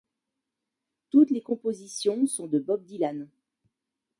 [1.11, 3.29] Toutes les compositions sont de Bob Dylan.